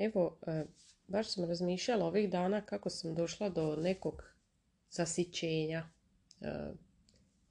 [0.00, 0.64] Evo, e,
[1.08, 4.22] baš sam razmišljala ovih dana kako sam došla do nekog
[4.90, 5.88] zasićenja.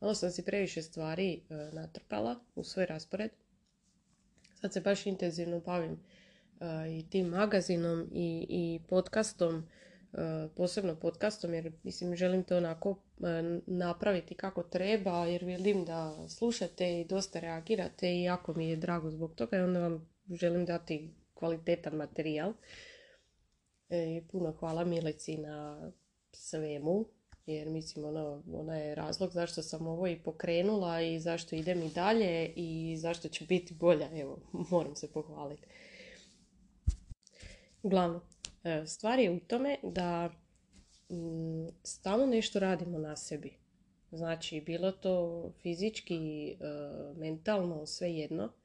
[0.02, 3.32] Malo sam si previše stvari e, natrpala u svoj raspored.
[4.62, 6.00] Sad se baš intenzivno bavim
[6.90, 9.68] i tim magazinom i, i podcastom,
[10.56, 13.00] posebno podcastom jer mislim želim to onako
[13.68, 19.12] napraviti kako treba jer vidim da slušate i dosta reagirate i jako mi je drago
[19.12, 22.54] zbog toga i onda vam želim dati kvalitetan materijal.
[23.90, 25.92] E, puno hvala Milici na
[26.32, 27.06] svemu,
[27.46, 31.90] jer mislim ono, ona je razlog zašto sam ovo i pokrenula i zašto idem i
[31.90, 34.10] dalje i zašto će biti bolja.
[34.22, 34.40] Evo,
[34.72, 35.68] moram se pohvaliti.
[37.84, 38.22] Uglavnom,
[38.64, 40.30] e, stvar je u tome da
[41.10, 43.54] mm, stalno nešto radimo na sebi.
[44.12, 46.56] Znači, bilo to fizički, e,
[47.16, 48.59] mentalno, sve jedno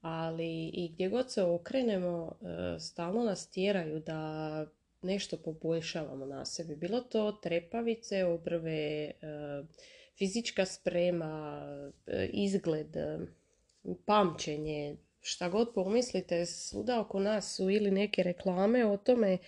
[0.00, 4.66] ali i gdje god se okrenemo, e, stalno nas tjeraju da
[5.02, 6.76] nešto poboljšavamo na sebi.
[6.76, 9.12] Bilo to trepavice, obrve, e,
[10.18, 11.62] fizička sprema,
[12.06, 12.96] e, izgled,
[14.04, 19.38] pamćenje, šta god pomislite, svuda oko nas su ili neke reklame o tome.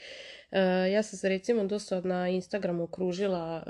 [0.92, 3.64] Ja sam se recimo dosta na Instagramu okružila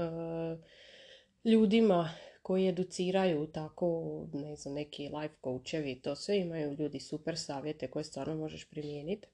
[1.44, 2.11] ljudima
[2.43, 4.03] koji educiraju tako,
[4.33, 9.29] ne znam, neki life coachevi, to sve imaju ljudi super savjete koje stvarno možeš primijeniti.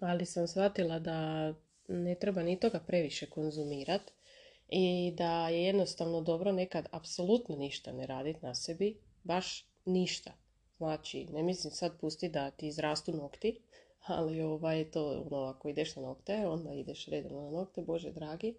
[0.00, 1.54] Ali sam shvatila da
[1.88, 4.12] ne treba ni toga previše konzumirati
[4.68, 10.32] i da je jednostavno dobro nekad apsolutno ništa ne raditi na sebi, baš ništa.
[10.76, 13.60] Znači, ne mislim sad pusti da ti izrastu nokti,
[14.06, 18.54] ali ovaj, to ono, ako ideš na nokte, onda ideš redom na nokte, bože dragi.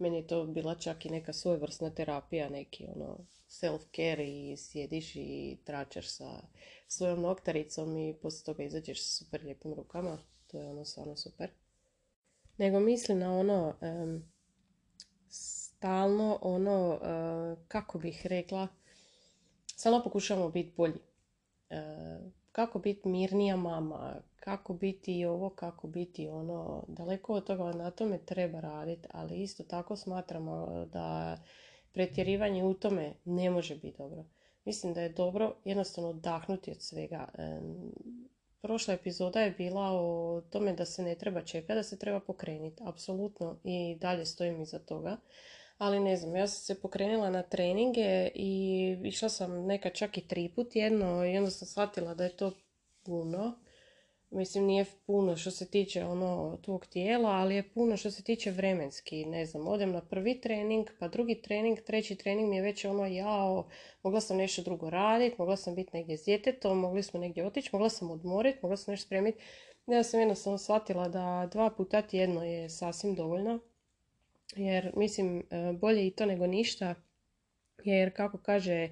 [0.00, 3.18] Meni je to bila čak i neka svojevrsna terapija, neki ono
[3.48, 6.42] self-care i sjediš i tračaš sa
[6.88, 10.18] svojom noktaricom i poslije toga izađeš sa super lijepim rukama.
[10.46, 11.50] To je ono stvarno super.
[12.58, 13.74] Nego mislim na ono
[15.28, 17.00] stalno ono,
[17.68, 18.68] kako bih rekla,
[19.66, 21.00] stalno pokušamo biti bolji.
[22.52, 28.18] Kako biti mirnija mama, kako biti ovo, kako biti ono, daleko od toga na tome
[28.18, 31.38] treba raditi, ali isto tako smatramo da
[31.92, 34.24] pretjerivanje u tome ne može biti dobro.
[34.64, 37.28] Mislim da je dobro jednostavno odahnuti od svega.
[38.62, 42.82] Prošla epizoda je bila o tome da se ne treba čekati, da se treba pokrenuti.
[42.86, 45.16] Apsolutno i dalje stojim iza toga.
[45.80, 50.28] Ali ne znam, ja sam se pokrenula na treninge i išla sam neka čak i
[50.28, 52.52] tri put jedno i onda sam shvatila da je to
[53.02, 53.60] puno
[54.30, 58.50] Mislim, nije puno što se tiče ono tvog tijela, ali je puno što se tiče
[58.50, 59.24] vremenski.
[59.24, 63.06] Ne znam, odem na prvi trening, pa drugi trening, treći trening mi je već ono
[63.06, 63.68] jao,
[64.02, 67.70] mogla sam nešto drugo raditi, mogla sam biti negdje s djetetom, mogli smo negdje otići,
[67.72, 69.42] mogla sam odmoriti, mogla sam nešto spremiti.
[69.86, 73.58] Ja sam jednostavno shvatila da dva puta tjedno je sasvim dovoljno.
[74.56, 76.94] Jer mislim, e, bolje i to nego ništa.
[77.84, 78.88] Jer kako kaže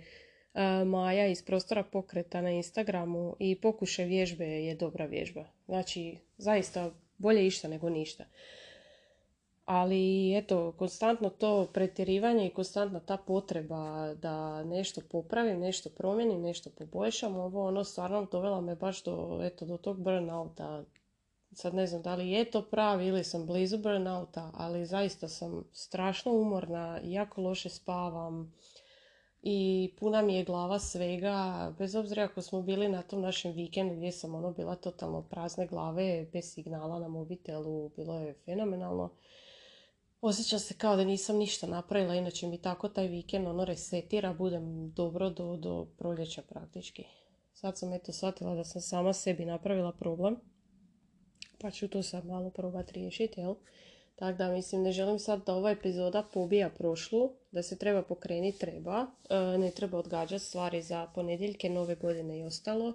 [0.86, 5.44] Maja iz prostora pokreta na Instagramu i pokušaj vježbe je dobra vježba.
[5.66, 8.24] Znači, zaista bolje išta nego ništa.
[9.64, 16.70] Ali eto, konstantno to pretjerivanje i konstantna ta potreba da nešto popravim, nešto promijenim, nešto
[16.70, 20.84] poboljšam, ovo ono stvarno dovela me baš do, eto, do tog burnouta.
[21.52, 25.64] Sad ne znam da li je to pravi ili sam blizu burnouta, ali zaista sam
[25.72, 28.52] strašno umorna, jako loše spavam,
[29.42, 33.94] i puna mi je glava svega, bez obzira ako smo bili na tom našem vikendu
[33.94, 39.10] gdje sam ono bila totalno prazne glave, bez signala na mobitelu, bilo je fenomenalno.
[40.20, 44.90] Osjećam se kao da nisam ništa napravila, inače mi tako taj vikend ono resetira, budem
[44.90, 47.04] dobro do, do proljeća praktički.
[47.52, 50.36] Sad sam eto shvatila da sam sama sebi napravila problem,
[51.58, 53.54] pa ću to sad malo probati riješiti, jel?
[54.18, 58.58] Tako da mislim ne želim sad da ova epizoda pobija prošlu, da se treba pokrenuti,
[58.58, 59.06] treba.
[59.30, 62.92] E, ne treba odgađati stvari za ponedjeljke, nove godine i ostalo.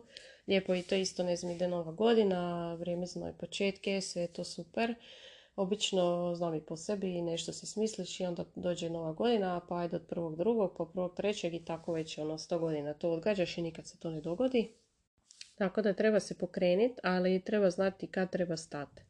[0.48, 4.44] Lijepo i to isto, ne znam, ide nova godina, vrijeme za nove početke, sve to
[4.44, 4.96] super.
[5.56, 9.96] Obično znam i po sebi, nešto si smisliš i onda dođe nova godina, pa ajde
[9.96, 13.62] od prvog drugog, pa prvog trećeg i tako već ono sto godina to odgađaš i
[13.62, 14.83] nikad se to ne dogodi.
[15.64, 19.02] Tako da treba se pokrenuti, ali treba znati kad treba stati.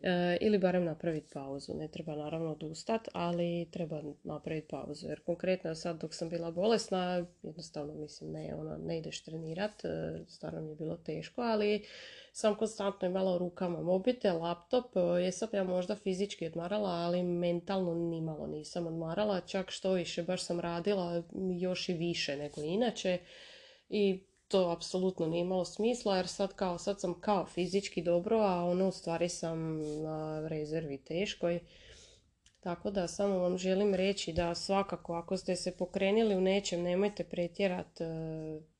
[0.00, 1.74] E, ili barem napraviti pauzu.
[1.74, 5.08] Ne treba naravno odustati, ali treba napraviti pauzu.
[5.08, 10.18] Jer konkretno sad dok sam bila bolesna, jednostavno mislim ne, ona, ne ideš trenirat, e,
[10.28, 11.84] stvarno mi je bilo teško, ali
[12.32, 17.94] sam konstantno imala u rukama mobitel, laptop, e, jesam ja možda fizički odmarala, ali mentalno
[17.94, 21.22] nimalo nisam odmarala, čak što više, baš sam radila
[21.58, 23.18] još i više nego inače
[23.88, 28.64] i to apsolutno nije imalo smisla jer sad kao, sad sam kao fizički dobro, a
[28.64, 31.60] ono u stvari sam na rezervi teškoj.
[32.66, 37.24] Tako da samo vam želim reći da svakako ako ste se pokrenuli u nečem nemojte
[37.24, 38.04] pretjerati.
[38.04, 38.06] E,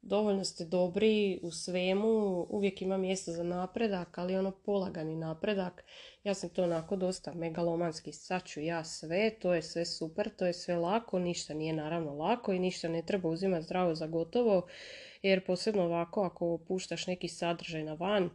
[0.02, 5.84] dovoljno ste dobri u svemu, uvijek ima mjesta za napredak, ali ono polagani napredak.
[6.26, 10.52] Ja sam to onako dosta megalomanski, sad ja sve, to je sve super, to je
[10.52, 14.66] sve lako, ništa nije naravno lako i ništa ne treba uzimati zdravo za gotovo
[15.22, 18.30] jer posebno ovako ako puštaš neki sadržaj na van,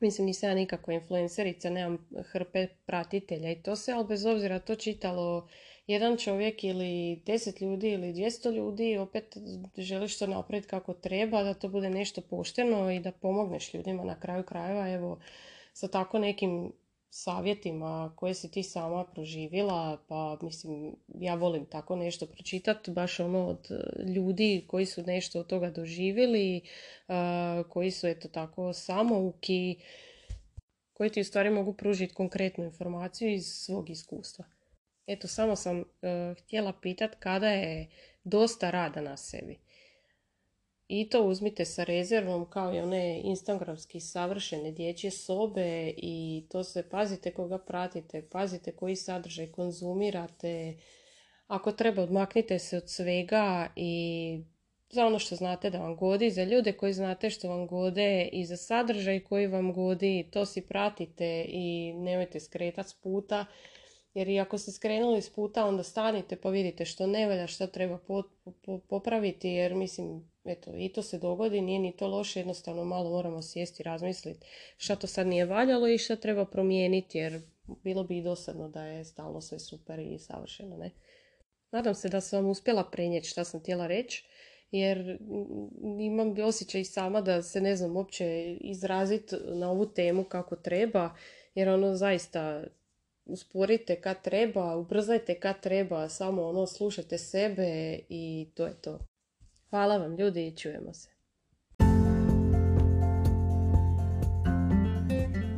[0.00, 4.74] mislim nisam ja nikakva influencerica, nemam hrpe pratitelja i to se, ali bez obzira to
[4.74, 5.48] čitalo
[5.86, 9.36] jedan čovjek ili deset ljudi ili dvijesto ljudi, opet
[9.76, 14.20] želiš to napraviti kako treba, da to bude nešto pošteno i da pomogneš ljudima na
[14.20, 15.18] kraju krajeva, evo
[15.72, 16.72] sa tako nekim
[17.14, 23.46] savjetima koje si ti sama proživjela, pa mislim, ja volim tako nešto pročitati, baš ono
[23.46, 26.62] od e, ljudi koji su nešto od toga doživjeli, e,
[27.68, 29.76] koji su eto tako samouki,
[30.92, 34.44] koji ti u stvari mogu pružiti konkretnu informaciju iz svog iskustva.
[35.06, 35.84] Eto, samo sam e,
[36.38, 37.90] htjela pitati kada je
[38.24, 39.58] dosta rada na sebi.
[40.94, 46.88] I to uzmite sa rezervom kao i one instagramski savršene dječje sobe i to se
[46.90, 50.76] pazite koga pratite, pazite koji sadržaj konzumirate.
[51.46, 54.38] Ako treba odmaknite se od svega i
[54.90, 58.44] za ono što znate da vam godi, za ljude koji znate što vam gode i
[58.44, 63.46] za sadržaj koji vam godi, to si pratite i nemojte skretati s puta.
[64.14, 67.66] Jer i ako ste skrenuli s puta, onda stanite pa vidite što ne valja, što
[67.66, 67.98] treba
[68.88, 73.42] popraviti, jer mislim, eto, i to se dogodi, nije ni to loše, jednostavno malo moramo
[73.42, 77.40] sjesti i razmisliti šta to sad nije valjalo i šta treba promijeniti, jer
[77.84, 80.90] bilo bi i dosadno da je stalno sve super i savršeno, ne?
[81.70, 84.24] Nadam se da sam vam uspjela prenijeti šta sam htjela reći,
[84.70, 85.18] jer
[86.00, 91.14] imam osjećaj sama da se ne znam uopće izraziti na ovu temu kako treba,
[91.54, 92.64] jer ono zaista
[93.32, 98.98] usporite kad treba, ubrzajte kad treba, samo ono slušajte sebe i to je to.
[99.70, 101.08] Hvala vam ljudi i čujemo se.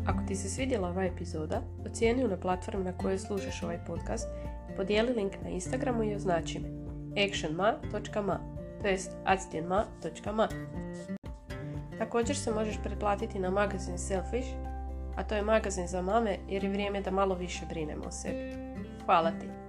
[0.06, 4.28] Ako ti se svidjela ova epizoda, ocijeni na platformi na kojoj slušaš ovaj podcast
[4.72, 6.68] i podijeli link na Instagramu i označi me
[7.26, 10.48] actionma.ma to jest actionma.ma
[11.98, 14.48] Također se možeš pretplatiti na magazin Selfish,
[15.16, 18.52] a to je magazin za mame jer je vrijeme da malo više brinemo o sebi.
[19.04, 19.63] Hvala ti!